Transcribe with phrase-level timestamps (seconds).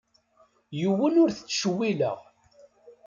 [0.79, 2.19] Yiwen ur t-ttcewwileɣ.